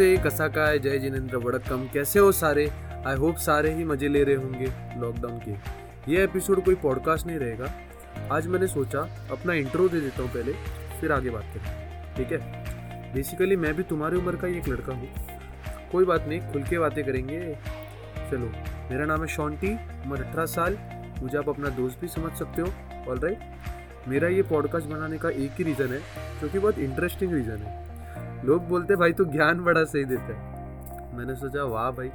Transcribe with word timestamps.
कसा 0.00 0.48
का 0.48 0.66
है? 0.66 0.78
जय 0.78 0.98
जिनेन्द्र 0.98 1.36
वड़कम 1.36 1.88
कैसे 1.92 2.18
हो 2.18 2.32
सारे? 2.32 2.72
आई 3.06 3.16
होप 3.16 3.36
सारे 3.36 3.74
ही 3.74 3.84
मज़े 3.84 4.08
ले 4.08 4.24
रहे 4.24 4.34
होंगे 4.34 4.66
लॉकडाउन 4.96 5.38
के। 5.38 5.50
ये 6.12 6.24
एपिसोड 6.24 6.64
कोई 6.64 6.74
पॉडकास्ट 6.74 7.26
नहीं 7.26 7.38
रहेगा। 7.38 7.72
आज 8.32 8.46
मैंने 8.46 8.66
सोचा, 8.66 9.00
अपना 9.30 9.52
इंट्रो 9.52 9.88
दे 9.88 10.00
देता 10.00 10.22
हूँ 10.22 10.30
पहले, 10.30 10.52
फिर 11.00 11.12
आगे 11.12 11.30
बात 11.30 11.42
करें। 11.42 12.16
ठीक 12.16 12.32
है? 12.32 12.38
बेसिकली 13.14 13.56
मैं 13.56 13.74
भी 13.74 13.82
तुम्हारी 13.82 14.16
उम्र 14.16 14.36
का 14.36 14.46
ही 14.46 14.58
एक 14.58 14.68
लड़का 14.68 14.92
हूँ। 14.92 15.08
कोई 15.92 16.04
बात 16.04 16.24
नहीं, 16.28 16.40
खुल 16.40 16.62
के 16.62 16.78
बातें 16.78 17.04
करेंगे। 17.04 17.58
चलो, 18.30 18.46
मेरा 18.90 19.04
नाम 19.04 19.20
है 19.20 19.26
शॉन्टी, 19.26 19.72
उम्र 19.74 20.22
अठारह 20.22 20.46
साल। 20.46 20.78
मुझे 21.22 21.38
आप 21.38 21.48
अपना 21.48 21.68
दोस्त 21.68 22.00
भी 22.00 22.08
समझ 22.08 22.32
सकते 22.32 22.62
हो। 22.62 22.68
ऑल 23.10 23.18
राइट 23.18 23.38
मेरा 24.08 24.28
ये 24.28 24.42
पॉडकास्ट 24.42 24.86
बनाने 24.86 25.18
का 25.18 25.28
एक 25.28 25.50
ही 25.58 25.64
रीज़न 25.64 25.88
है 25.88 26.00
जो 26.40 26.48
कि 26.48 26.58
बहुत 26.58 26.78
इंटरेस्टिंग 26.78 27.34
रीज़न 27.34 27.56
है। 27.56 27.93
लोग 28.44 28.68
बोलते, 28.68 28.96
भाई 28.96 29.12
तो 29.12 29.24
ज्ञान 29.24 29.60
बड़ा 29.60 29.84
सही 29.84 30.04
देता 30.04 30.22
है। 30.22 31.16
मैंने 31.16 31.34
सोचा, 31.34 31.64
वाह 31.64 31.90
भाई, 31.90 32.08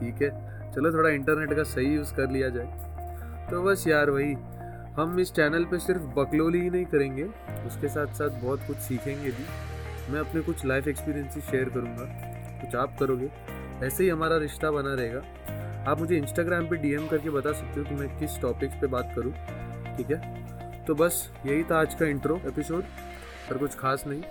ठीक 0.00 0.22
है, 0.22 0.30
चलो 0.72 0.92
थोड़ा 0.92 1.10
इंटरनेट 1.10 1.52
का 1.54 1.62
सही 1.62 1.94
यूज़ 1.94 2.14
कर 2.14 2.30
लिया 2.30 2.48
जाए। 2.48 3.48
तो 3.50 3.62
बस 3.62 3.84
यार 3.88 4.10
वही, 4.10 4.32
हम 4.96 5.18
इस 5.20 5.32
चैनल 5.32 5.64
पे 5.64 5.78
सिर्फ़ 5.78 6.02
बकलोली 6.14 6.60
ही 6.60 6.70
नहीं 6.70 6.84
करेंगे, 6.84 7.24
उसके 7.66 7.88
साथ 7.88 8.14
साथ 8.14 8.40
बहुत 8.42 8.60
कुछ 8.66 8.76
सीखेंगे 8.76 9.30
भी। 9.30 10.12
मैं 10.12 10.20
अपने 10.20 10.40
कुछ 10.40 10.64
लाइफ 10.66 10.88
एक्सपीरियंसेस 10.88 11.44
शेयर 11.44 11.68
करूँगा, 11.68 12.04
कुछ 12.60 12.76
आप 12.76 12.96
करोगे, 13.00 13.30
ऐसे 13.86 14.04
ही 14.04 14.10
हमारा 14.10 14.36
रिश्ता 14.36 14.70
बना 14.70 14.94
रहेगा। 14.94 15.90
आप 15.90 16.00
मुझे 16.00 16.16
इंस्टाग्राम 16.16 16.68
पे 16.68 16.76
डीएम 16.76 17.06
करके 17.06 17.30
बता 17.30 17.52
सकते 17.52 17.80
हो 17.80 17.86
कि 17.86 17.94
मैं 17.94 18.08
किस 18.18 18.40
टॉपिक्स 18.40 18.74
पे 18.74 18.86
बात 18.86 19.12
करूँ, 19.16 19.32
ठीक 19.96 20.10
है? 20.10 20.84
तो 20.84 20.94
बस 20.94 21.30
यही 21.46 21.64
था 21.64 21.80
आज 21.80 21.94
का 21.94 22.06
इंट्रो 22.06 22.40
एपिसोड 22.46 22.82
पर 23.50 23.58
कुछ 23.58 23.78
खास 23.78 24.04
नहीं। 24.06 24.22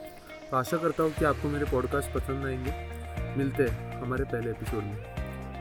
तो 0.51 0.57
आशा 0.57 0.77
करता 0.77 1.03
हूँ 1.03 1.13
कि 1.13 1.25
आपको 1.25 1.49
मेरे 1.49 1.65
पॉडकास्ट 1.65 2.11
पसंद 2.13 2.45
आएँगे। 2.45 2.73
मिलते 3.37 3.63
हैं 3.63 4.01
हमारे 4.01 4.23
पहले 4.23 4.49
एपिसोड 4.51 4.83
में। 4.83 4.97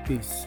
पीस 0.09 0.47